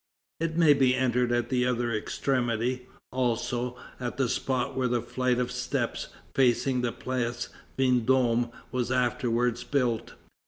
[0.39, 5.37] It may be entered at the other extremity, also, at the spot where the flight
[5.37, 10.15] of steps facing the Place Vendôme was afterwards built.